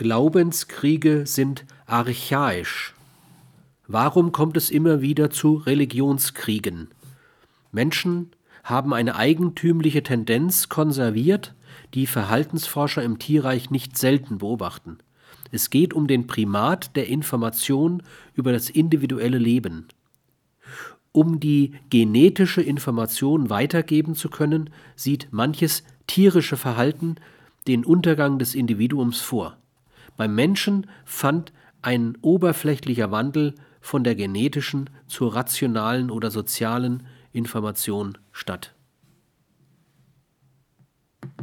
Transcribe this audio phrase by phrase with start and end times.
[0.00, 2.94] Glaubenskriege sind archaisch.
[3.86, 6.88] Warum kommt es immer wieder zu Religionskriegen?
[7.70, 8.30] Menschen
[8.64, 11.54] haben eine eigentümliche Tendenz konserviert,
[11.92, 14.96] die Verhaltensforscher im Tierreich nicht selten beobachten.
[15.52, 19.88] Es geht um den Primat der Information über das individuelle Leben.
[21.12, 27.16] Um die genetische Information weitergeben zu können, sieht manches tierische Verhalten
[27.66, 29.59] den Untergang des Individuums vor.
[30.20, 38.74] Beim Menschen fand ein oberflächlicher Wandel von der genetischen zur rationalen oder sozialen Information statt